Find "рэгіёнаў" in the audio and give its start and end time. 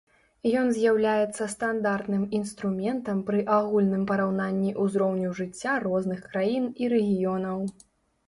6.95-7.59